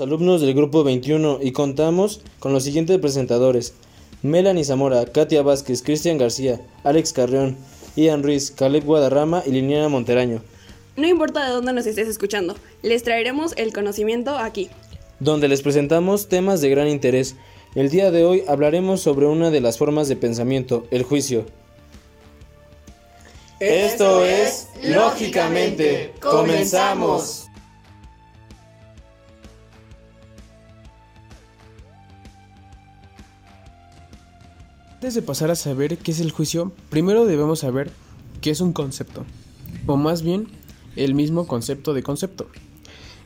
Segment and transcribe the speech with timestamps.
[0.00, 3.74] alumnos del grupo 21 y contamos con los siguientes presentadores.
[4.22, 7.56] Melanie Zamora, Katia Vázquez, Cristian García, Alex Carrión,
[7.96, 10.42] Ian Ruiz, Caleb Guadarrama y Liliana Monteraño.
[10.96, 14.68] No importa de dónde nos estés escuchando, les traeremos el conocimiento aquí.
[15.18, 17.36] Donde les presentamos temas de gran interés.
[17.74, 21.46] El día de hoy hablaremos sobre una de las formas de pensamiento, el juicio.
[23.60, 26.14] Esto es Lógicamente.
[26.20, 27.49] Comenzamos.
[35.00, 37.90] Antes de pasar a saber qué es el juicio, primero debemos saber
[38.42, 39.24] qué es un concepto,
[39.86, 40.48] o más bien
[40.94, 42.50] el mismo concepto de concepto,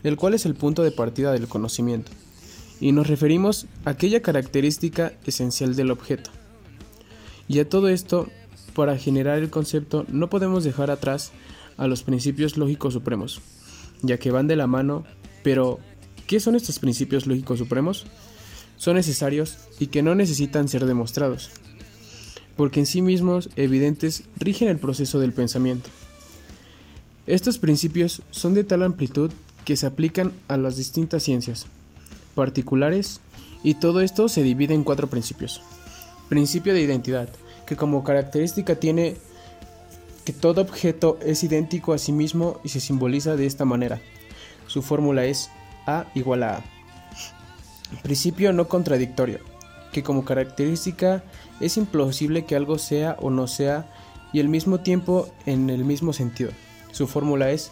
[0.04, 2.12] el cual es el punto de partida del conocimiento,
[2.80, 6.30] y nos referimos a aquella característica esencial del objeto.
[7.48, 8.28] Y a todo esto,
[8.72, 11.32] para generar el concepto no podemos dejar atrás
[11.76, 13.40] a los principios lógicos supremos,
[14.00, 15.02] ya que van de la mano,
[15.42, 15.80] pero
[16.28, 18.06] ¿qué son estos principios lógicos supremos?
[18.84, 21.50] Son necesarios y que no necesitan ser demostrados
[22.54, 25.88] porque en sí mismos evidentes rigen el proceso del pensamiento.
[27.26, 29.30] Estos principios son de tal amplitud
[29.64, 31.64] que se aplican a las distintas ciencias
[32.34, 33.22] particulares
[33.62, 35.62] y todo esto se divide en cuatro principios.
[36.28, 37.30] Principio de identidad,
[37.66, 39.16] que como característica tiene
[40.26, 44.02] que todo objeto es idéntico a sí mismo y se simboliza de esta manera.
[44.66, 45.48] Su fórmula es
[45.86, 46.73] A igual a A.
[48.02, 49.40] Principio no contradictorio,
[49.92, 51.22] que como característica
[51.60, 53.90] es imposible que algo sea o no sea
[54.32, 56.50] y al mismo tiempo en el mismo sentido.
[56.90, 57.70] Su fórmula es,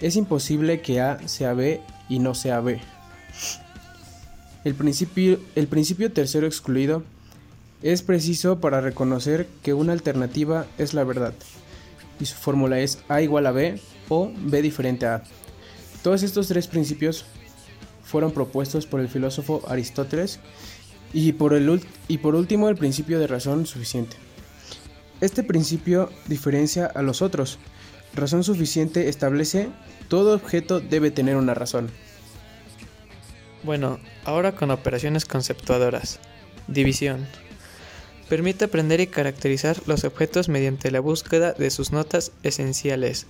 [0.00, 2.80] es imposible que A sea B y no sea B.
[4.64, 7.02] El principio, el principio tercero excluido
[7.82, 11.34] es preciso para reconocer que una alternativa es la verdad
[12.20, 15.22] y su fórmula es A igual a B o B diferente a A.
[16.02, 17.24] Todos estos tres principios
[18.08, 20.40] fueron propuestos por el filósofo Aristóteles
[21.12, 24.16] y por, el, y por último, el principio de razón suficiente.
[25.20, 27.58] Este principio diferencia a los otros.
[28.14, 29.68] Razón suficiente establece
[30.08, 31.90] todo objeto debe tener una razón.
[33.62, 36.18] Bueno, ahora con operaciones conceptuadoras.
[36.66, 37.26] División.
[38.30, 43.26] Permite aprender y caracterizar los objetos mediante la búsqueda de sus notas esenciales.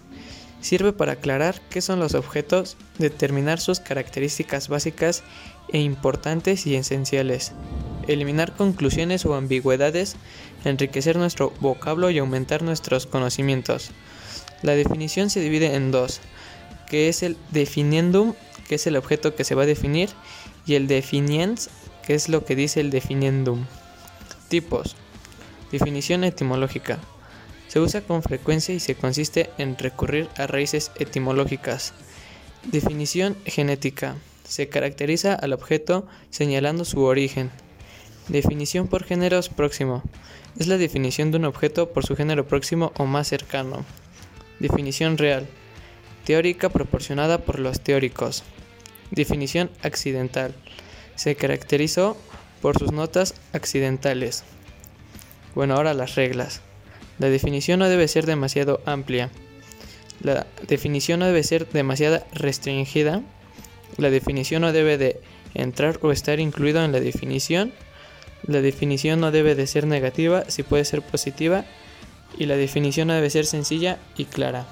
[0.61, 5.23] Sirve para aclarar qué son los objetos, determinar sus características básicas
[5.73, 7.53] e importantes y esenciales,
[8.09, 10.17] eliminar conclusiones o ambigüedades,
[10.65, 13.91] enriquecer nuestro vocablo y aumentar nuestros conocimientos.
[14.63, 16.21] La definición se divide en dos,
[16.89, 18.35] que es el definiendum,
[18.69, 20.11] que es el objeto que se va a definir,
[20.67, 21.71] y el definiens,
[22.05, 23.65] que es lo que dice el definiendum.
[24.49, 24.97] Tipos.
[25.71, 26.99] Definición etimológica.
[27.69, 31.93] Se usa con frecuencia y se consiste en recurrir a raíces etimológicas.
[32.65, 34.17] Definición genética.
[34.45, 37.51] Se caracteriza al objeto señalando su origen.
[38.29, 40.03] Definición por géneros próximo.
[40.59, 43.85] Es la definición de un objeto por su género próximo o más cercano.
[44.59, 45.47] Definición real.
[46.25, 48.43] Teórica proporcionada por los teóricos.
[49.11, 50.55] Definición accidental.
[51.17, 52.17] Se caracterizó
[52.61, 54.45] por sus notas accidentales.
[55.55, 56.63] Bueno, ahora las reglas.
[57.19, 59.31] La definición no debe ser demasiado amplia.
[60.21, 63.23] La definición no debe ser demasiado restringida
[63.99, 65.21] la definición no debe de
[65.55, 67.73] entrar o estar incluido en la definición.
[68.47, 71.65] La definición no debe de ser negativa, si puede ser positiva.
[72.39, 74.67] Y la definición no debe ser sencilla y clara.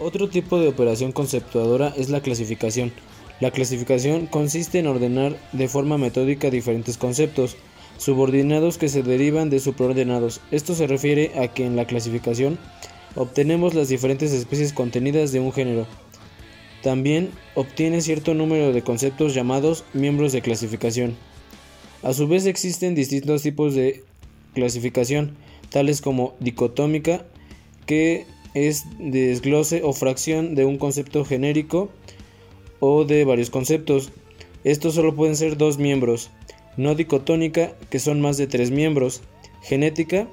[0.00, 2.92] Otro tipo de operación conceptuadora es la clasificación.
[3.40, 7.56] La clasificación consiste en ordenar de forma metódica diferentes conceptos,
[7.98, 10.40] subordinados que se derivan de superordenados.
[10.50, 12.58] Esto se refiere a que en la clasificación
[13.14, 15.86] obtenemos las diferentes especies contenidas de un género.
[16.82, 21.16] También obtiene cierto número de conceptos llamados miembros de clasificación.
[22.02, 24.04] A su vez existen distintos tipos de
[24.54, 25.36] clasificación,
[25.70, 27.26] tales como dicotómica,
[27.86, 31.90] que es desglose o fracción de un concepto genérico
[32.78, 34.12] o de varios conceptos.
[34.62, 36.30] Estos solo pueden ser dos miembros.
[36.78, 39.20] No dicotónica, que son más de tres miembros.
[39.62, 40.28] Genética,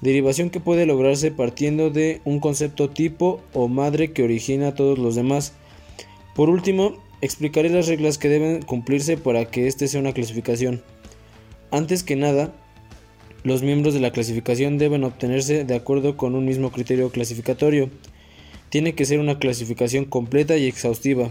[0.00, 4.98] derivación que puede lograrse partiendo de un concepto tipo o madre que origina a todos
[4.98, 5.52] los demás.
[6.34, 10.82] Por último, explicaré las reglas que deben cumplirse para que este sea una clasificación.
[11.70, 12.52] Antes que nada,
[13.44, 17.88] los miembros de la clasificación deben obtenerse de acuerdo con un mismo criterio clasificatorio.
[18.68, 21.30] Tiene que ser una clasificación completa y exhaustiva.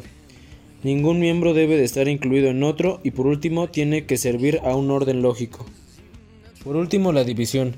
[0.83, 4.75] Ningún miembro debe de estar incluido en otro y por último tiene que servir a
[4.75, 5.65] un orden lógico.
[6.63, 7.75] Por último, la división.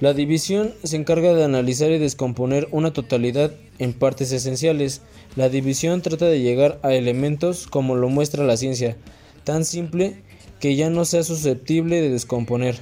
[0.00, 5.00] La división se encarga de analizar y descomponer una totalidad en partes esenciales.
[5.34, 8.96] La división trata de llegar a elementos como lo muestra la ciencia,
[9.44, 10.16] tan simple
[10.60, 12.76] que ya no sea susceptible de descomponer.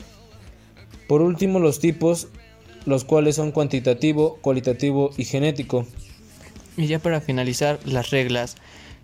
[1.06, 2.28] Por último, los tipos,
[2.86, 5.86] los cuales son cuantitativo, cualitativo y genético.
[6.76, 8.56] Y ya para finalizar, las reglas.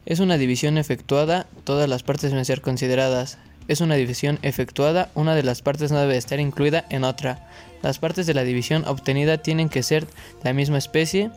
[0.09, 3.37] Es una división efectuada, todas las partes deben ser consideradas.
[3.69, 7.47] Es una división efectuada, una de las partes no debe estar incluida en otra.
[7.83, 10.07] Las partes de la división obtenida tienen que ser
[10.43, 11.31] la misma especie.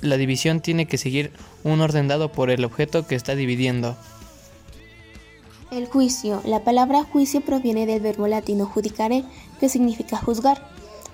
[0.00, 1.30] La, división tiene que seguir
[1.62, 3.96] un orden dado por el objeto que está dividiendo.
[5.70, 6.42] El juicio.
[6.44, 9.22] La palabra juicio proviene del verbo latino judicare,
[9.60, 10.68] que significa juzgar.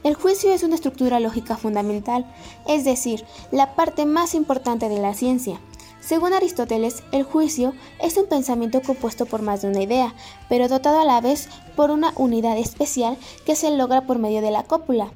[0.05, 2.25] El juicio es una estructura lógica fundamental,
[2.67, 5.61] es decir, la parte más importante de la ciencia.
[6.09, 10.15] Según Aristóteles, el juicio es un pensamiento compuesto por más de una idea,
[10.49, 14.51] pero dotado a la vez por una unidad especial que se logra por medio de
[14.51, 15.13] la cópula.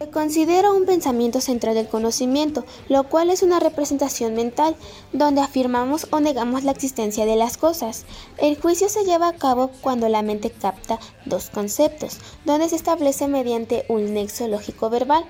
[0.00, 4.74] Se considera un pensamiento central del conocimiento, lo cual es una representación mental,
[5.12, 8.04] donde afirmamos o negamos la existencia de las cosas.
[8.38, 13.28] El juicio se lleva a cabo cuando la mente capta dos conceptos, donde se establece
[13.28, 15.24] mediante un nexo lógico verbal.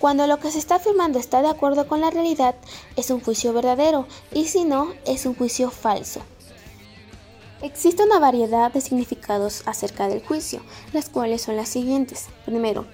[0.00, 2.54] Cuando lo que se está afirmando está de acuerdo con la realidad,
[2.96, 6.22] es un juicio verdadero, y si no, es un juicio falso.
[7.60, 10.62] Existe una variedad de significados acerca del juicio,
[10.94, 12.28] las cuales son las siguientes.
[12.46, 12.86] Primero,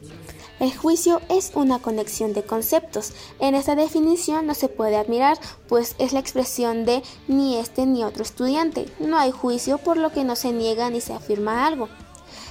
[0.58, 3.12] el juicio es una conexión de conceptos.
[3.38, 5.38] En esta definición no se puede admirar,
[5.68, 8.86] pues es la expresión de ni este ni otro estudiante.
[8.98, 11.88] No hay juicio, por lo que no se niega ni se afirma algo.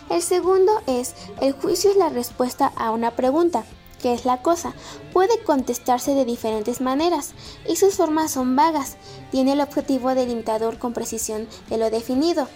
[0.10, 3.66] El segundo es, el juicio es la respuesta a una pregunta.
[4.02, 4.74] ¿Qué es la cosa?
[5.14, 7.34] Puede contestarse de diferentes maneras
[7.68, 8.98] y sus formas son vagas.
[9.32, 12.48] Tiene el objetivo delimitador con precisión de lo definido.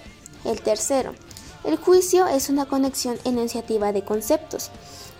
[0.46, 1.14] El tercero,
[1.64, 4.72] el juicio es una conexión enunciativa de conceptos.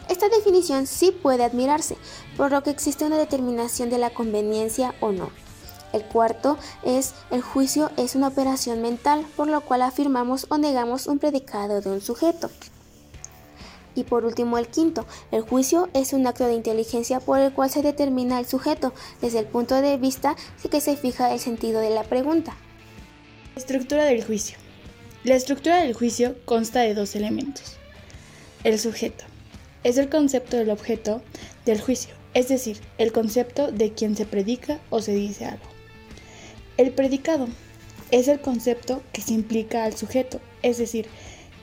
[0.08, 1.98] Esta definición sí puede admirarse,
[2.38, 5.30] por lo que existe una determinación de la conveniencia o no.
[5.92, 11.08] El cuarto es el juicio es una operación mental, por lo cual afirmamos o negamos
[11.08, 12.50] un predicado de un sujeto.
[14.00, 17.70] Y por último el quinto, el juicio es un acto de inteligencia por el cual
[17.70, 20.38] se determina el sujeto desde el punto de vista
[20.72, 22.56] que se fija el sentido de la pregunta.
[23.58, 24.58] Estructura del juicio.
[25.26, 27.76] La estructura del juicio consta de dos elementos.
[28.64, 29.26] El sujeto
[29.84, 31.22] es el concepto del objeto
[31.66, 35.66] del juicio, es decir, el concepto de quien se predica o se dice algo.
[36.78, 37.50] El predicado
[38.12, 41.08] es el concepto que se implica al sujeto, es decir,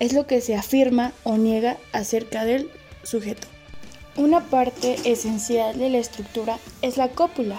[0.01, 2.71] es lo que se afirma o niega acerca del
[3.03, 3.47] sujeto.
[4.17, 7.59] Una parte esencial de la estructura es la cópula.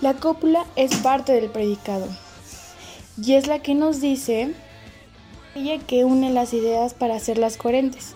[0.00, 2.08] La cópula es parte del predicado
[3.22, 4.52] y es la que nos dice
[5.54, 8.14] ella que une las ideas para hacerlas coherentes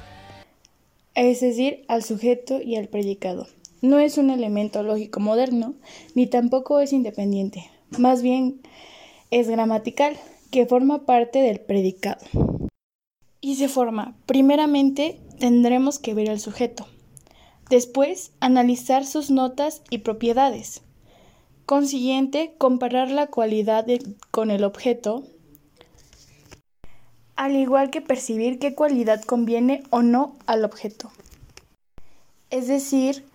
[1.14, 3.46] es decir, al sujeto y al predicado.
[3.80, 5.74] No es un elemento lógico moderno,
[6.14, 8.60] ni tampoco es independiente, más bien
[9.30, 10.16] es gramatical,
[10.50, 12.24] que forma parte del predicado.
[13.44, 16.86] Y se forma, primeramente tendremos que ver al sujeto,
[17.68, 20.80] después analizar sus notas y propiedades,
[21.66, 23.84] consiguiente comparar la cualidad
[24.30, 25.24] con el objeto,
[27.36, 31.12] al igual que percibir qué cualidad conviene o no al objeto.
[32.48, 33.26] Es decir,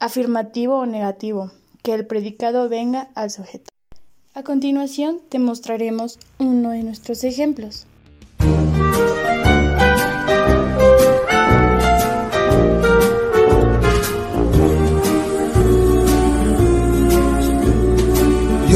[0.00, 1.50] afirmativo o negativo,
[1.82, 3.70] que el predicado venga al sujeto.
[4.32, 7.86] A continuación te mostraremos uno de nuestros ejemplos.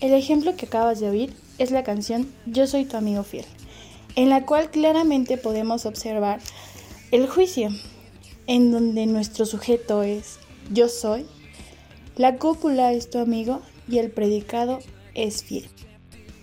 [0.00, 3.46] El ejemplo que acabas de oír es la canción Yo soy tu amigo fiel
[4.16, 6.40] en la cual claramente podemos observar
[7.12, 7.68] el juicio,
[8.46, 10.38] en donde nuestro sujeto es
[10.72, 11.26] yo soy,
[12.16, 14.80] la cúpula es tu amigo y el predicado
[15.14, 15.68] es fiel.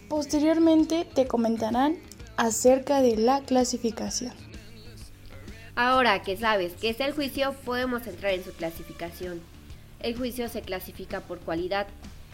[0.07, 1.98] Posteriormente te comentarán
[2.38, 4.33] acerca de la clasificación.
[5.75, 9.41] Ahora que sabes qué es el juicio, podemos entrar en su clasificación.
[10.00, 11.88] El juicio se clasifica por cualidad.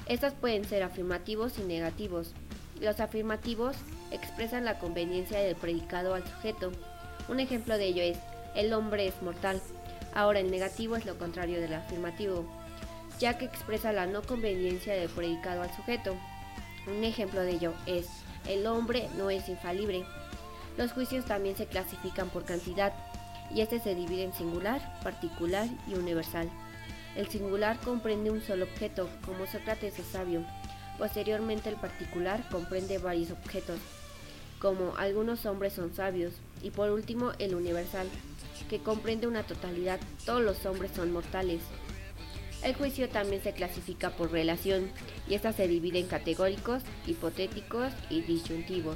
[0.10, 2.34] Estas pueden ser afirmativos y negativos.
[2.82, 3.76] Los afirmativos
[4.10, 6.72] expresan la conveniencia del predicado al sujeto.
[7.28, 8.18] Un ejemplo de ello es,
[8.56, 9.62] el hombre es mortal.
[10.16, 12.44] Ahora el negativo es lo contrario del afirmativo,
[13.20, 16.16] ya que expresa la no conveniencia del predicado al sujeto.
[16.88, 18.08] Un ejemplo de ello es,
[18.48, 20.04] el hombre no es infalible.
[20.76, 22.94] Los juicios también se clasifican por cantidad,
[23.54, 26.50] y este se divide en singular, particular y universal.
[27.20, 30.46] El singular comprende un solo objeto, como Sócrates es sabio.
[30.98, 33.78] Posteriormente el particular comprende varios objetos,
[34.58, 36.32] como algunos hombres son sabios.
[36.64, 38.08] Y por último el universal,
[38.70, 41.60] que comprende una totalidad, todos los hombres son mortales.
[42.64, 44.90] El juicio también se clasifica por relación,
[45.28, 48.96] y esta se divide en categóricos, hipotéticos y disyuntivos.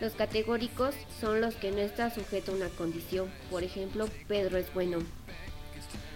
[0.00, 4.72] Los categóricos son los que no está sujeto a una condición, por ejemplo, Pedro es
[4.72, 5.00] bueno.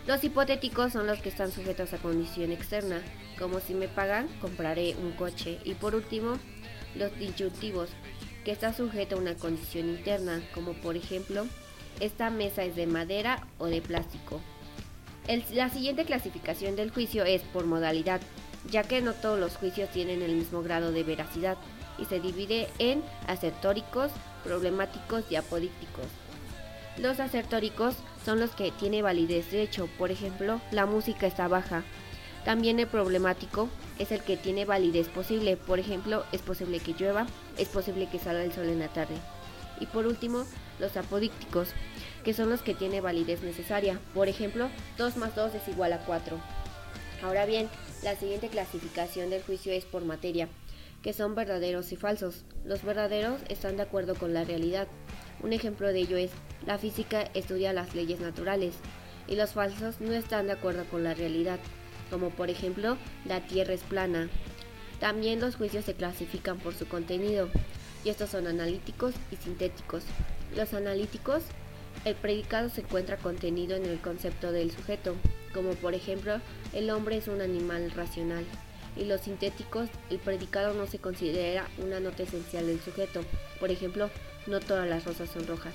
[0.06, 3.00] Los hipotéticos son los que están sujetos a condición externa,
[3.38, 5.61] como si me pagan, compraré un coche.
[5.64, 6.38] Y por último,
[6.97, 7.88] los disyuntivos,
[8.44, 11.47] que está sujeto a una condición interna, como por ejemplo,
[12.00, 14.40] esta mesa es de madera o de plástico.
[15.52, 18.21] la siguiente clasificación del juicio es por modalidad,
[18.68, 21.56] ya que no todos los juicios tienen el mismo grado de veracidad
[21.99, 24.11] y se divide en acertóricos,
[24.42, 26.06] problemáticos y apodícticos.
[26.99, 27.94] Los acertóricos
[28.25, 31.83] son los que tienen validez de hecho, por ejemplo, la música está baja.
[32.45, 37.26] También el problemático es el que tiene validez posible, por ejemplo, es posible que llueva,
[37.57, 39.14] es posible que salga el sol en la tarde.
[39.81, 40.45] Y por último,
[40.79, 41.69] los apodícticos,
[42.25, 46.05] que son los que tienen validez necesaria, por ejemplo, 2 más 2 es igual a
[46.05, 46.38] 4.
[47.23, 47.69] Ahora bien,
[48.02, 50.49] la siguiente clasificación del juicio es por materia,
[51.02, 52.45] que son verdaderos y falsos.
[52.64, 54.88] Los verdaderos están de acuerdo con la realidad,
[55.43, 56.31] un ejemplo de ello es,
[56.66, 58.75] la física estudia las leyes naturales
[59.26, 61.59] y los falsos no están de acuerdo con la realidad,
[62.11, 64.28] como por ejemplo, la Tierra es plana.
[65.00, 67.49] También los juicios se clasifican por su contenido,
[68.04, 70.04] y estos son analíticos y sintéticos.
[70.57, 71.45] Los analíticos,
[72.04, 75.14] el predicado se encuentra contenido en el concepto del sujeto,
[75.54, 76.40] como por ejemplo,
[76.73, 78.45] el hombre es un animal racional.
[78.97, 83.23] Y los sintéticos, el predicado no se considera una nota esencial del sujeto,
[83.59, 84.11] por ejemplo,
[84.47, 85.75] no todas las rosas son rojas.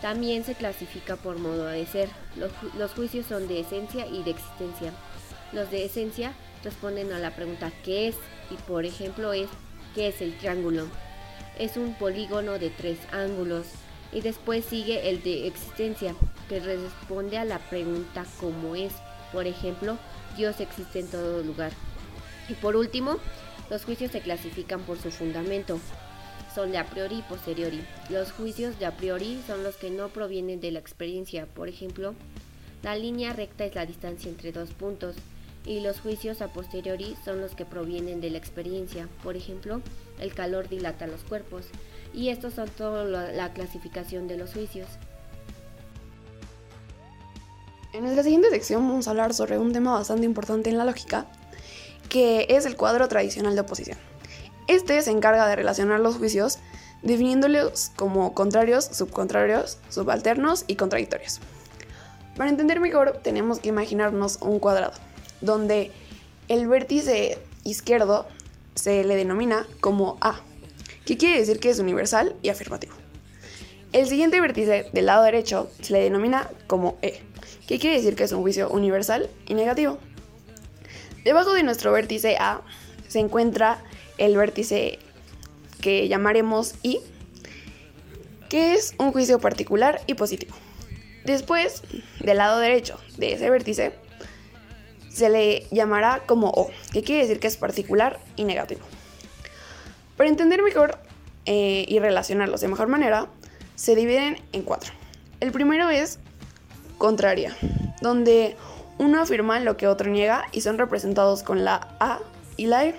[0.00, 2.08] También se clasifica por modo de ser.
[2.36, 4.92] Los, juicios son de esencia y de existencia.
[5.52, 6.32] Los de esencia
[6.64, 8.16] responden a la pregunta ¿qué es?
[8.50, 9.48] Y por ejemplo es
[9.94, 10.86] ¿qué es el triángulo?
[11.58, 13.66] Es un polígono de tres ángulos.
[14.12, 16.16] Y después sigue el de existencia,
[16.48, 18.92] que responde a la pregunta ¿cómo es?
[19.32, 19.98] Por ejemplo,
[20.36, 21.72] Dios existe en todo lugar.
[22.48, 23.18] Y por último,
[23.68, 25.78] los juicios se clasifican por su fundamento
[26.54, 27.84] son de a priori y posteriori.
[28.08, 31.46] Los juicios de a priori son los que no provienen de la experiencia.
[31.46, 32.14] Por ejemplo,
[32.82, 35.16] la línea recta es la distancia entre dos puntos
[35.66, 39.08] y los juicios a posteriori son los que provienen de la experiencia.
[39.22, 39.82] Por ejemplo,
[40.18, 41.66] el calor dilata los cuerpos.
[42.12, 44.88] Y estos son toda la clasificación de los juicios.
[47.92, 51.26] En nuestra siguiente sección vamos a hablar sobre un tema bastante importante en la lógica,
[52.08, 54.09] que es el cuadro tradicional de oposición.
[54.70, 56.60] Este se encarga de relacionar los juicios
[57.02, 61.40] definiéndolos como contrarios, subcontrarios, subalternos y contradictorios.
[62.36, 64.92] Para entender mejor tenemos que imaginarnos un cuadrado,
[65.40, 65.90] donde
[66.46, 68.28] el vértice izquierdo
[68.76, 70.38] se le denomina como A,
[71.04, 72.94] que quiere decir que es universal y afirmativo.
[73.92, 77.24] El siguiente vértice del lado derecho se le denomina como E,
[77.66, 79.98] que quiere decir que es un juicio universal y negativo.
[81.24, 82.62] Debajo de nuestro vértice A
[83.08, 83.82] se encuentra
[84.20, 84.98] el vértice
[85.80, 87.00] que llamaremos I,
[88.48, 90.54] que es un juicio particular y positivo.
[91.24, 91.82] Después,
[92.20, 93.92] del lado derecho de ese vértice,
[95.08, 98.82] se le llamará como O, que quiere decir que es particular y negativo.
[100.16, 100.98] Para entender mejor
[101.46, 103.26] eh, y relacionarlos de mejor manera,
[103.74, 104.92] se dividen en cuatro.
[105.40, 106.18] El primero es
[106.98, 107.56] contraria,
[108.02, 108.56] donde
[108.98, 112.18] uno afirma lo que otro niega y son representados con la A
[112.58, 112.94] y la E.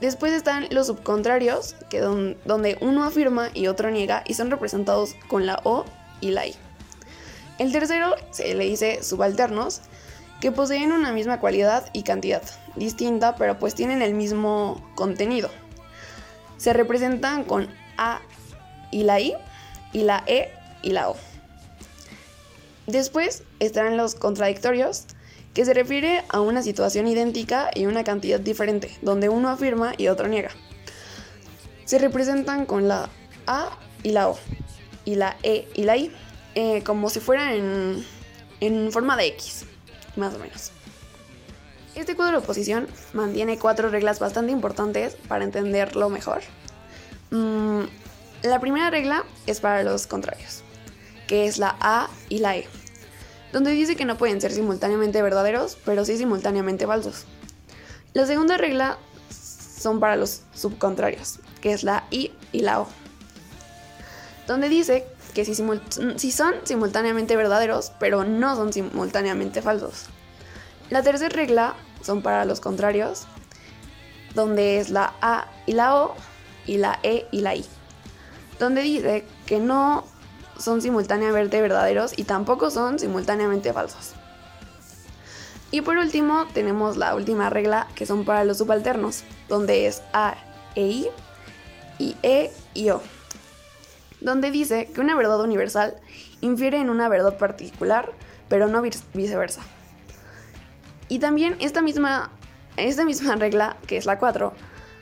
[0.00, 5.44] Después están los subcontrarios, que donde uno afirma y otro niega y son representados con
[5.44, 5.84] la O
[6.20, 6.54] y la I.
[7.58, 9.80] El tercero se le dice subalternos,
[10.40, 12.42] que poseen una misma cualidad y cantidad,
[12.76, 15.50] distinta, pero pues tienen el mismo contenido.
[16.58, 18.20] Se representan con A
[18.92, 19.34] y la I,
[19.92, 20.52] y la E
[20.82, 21.16] y la O.
[22.86, 25.06] Después están los contradictorios,
[25.58, 30.06] que se refiere a una situación idéntica y una cantidad diferente, donde uno afirma y
[30.06, 30.50] otro niega.
[31.84, 33.10] Se representan con la
[33.48, 34.38] A y la O,
[35.04, 36.12] y la E y la I,
[36.54, 38.04] eh, como si fueran
[38.60, 39.64] en, forma de X,
[40.14, 40.70] más o menos.
[41.96, 46.42] Este cuadro de oposición mantiene cuatro reglas bastante importantes para entenderlo mejor.
[47.32, 47.82] Mm,
[48.42, 50.62] la primera regla es para los contrarios,
[51.26, 52.68] que es la A y la E,
[53.52, 57.24] donde dice que no pueden ser simultáneamente verdaderos, pero sí simultáneamente falsos.
[58.12, 58.98] La segunda regla
[59.30, 62.88] son para los subcontrarios, que es la I y la O,
[64.46, 70.06] donde dice que si, son simultáneamente verdaderos, pero no son simultáneamente falsos.
[70.90, 73.26] La tercera regla son para los contrarios,
[74.34, 76.14] donde es la A y la O
[76.66, 77.64] y la E y la I,
[78.58, 80.04] donde dice que no
[80.58, 84.12] son simultáneamente verdaderos y tampoco son simultáneamente falsos.
[85.70, 90.36] Y por último tenemos la última regla que son para los subalternos, donde es A
[90.74, 91.08] e I
[91.98, 93.02] y E y O,
[94.20, 95.94] donde dice que una verdad universal
[96.40, 98.12] infiere en una verdad particular,
[98.48, 99.60] pero no viceversa.
[101.08, 102.30] Y también esta misma,
[102.76, 104.52] esta misma regla, que es la 4,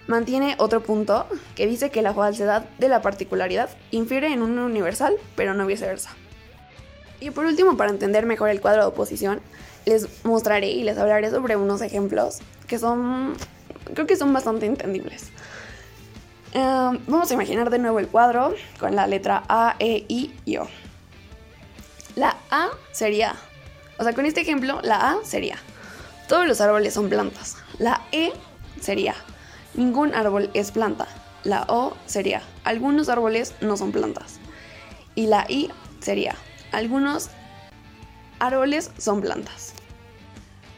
[0.07, 5.15] mantiene otro punto que dice que la falsedad de la particularidad infiere en un universal,
[5.35, 6.11] pero no viceversa.
[7.21, 9.41] Y por último, para entender mejor el cuadro de oposición,
[9.85, 13.35] les mostraré y les hablaré sobre unos ejemplos que son,
[13.95, 15.31] creo que son bastante entendibles.
[16.53, 20.57] Em, vamos a imaginar de nuevo el cuadro con la letra A, E, I y
[20.59, 20.69] O.
[22.17, 23.35] La A sería,
[23.99, 25.57] o sea, con este ejemplo, la A sería
[26.29, 27.57] todos los árboles son plantas.
[27.79, 28.33] La E
[28.81, 29.15] sería,
[29.77, 31.07] ningún árbol es planta.
[31.45, 34.41] La O sería, algunos árboles no son plantas.
[35.15, 36.35] Y la I sería,
[36.73, 37.31] algunos
[38.39, 39.73] árboles son plantas.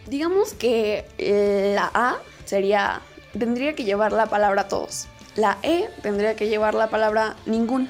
[0.07, 3.01] Digamos que eh, la A sería,
[3.39, 5.07] tendría que llevar la palabra todos.
[5.37, 7.89] La E tendría que llevar la palabra ningún.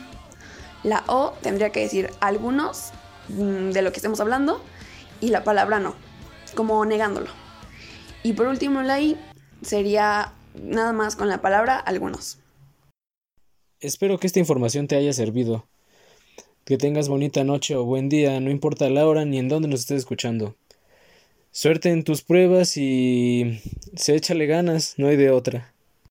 [0.83, 2.93] La O tendría que decir algunos
[3.29, 4.63] mm, de lo que estemos hablando
[5.21, 5.95] y la palabra no,
[6.55, 7.31] como negándolo.
[8.23, 9.17] Y por último, la I
[9.63, 12.39] sería nada más con la palabra algunos.
[13.81, 15.67] Espero que esta información te haya servido.
[16.65, 19.81] Que tengas bonita noche o buen día, no importa la hora ni en dónde nos
[19.81, 20.57] estés escuchando.
[21.51, 23.61] Suerte en tus pruebas y
[23.97, 25.73] se échale ganas, no hay de otra.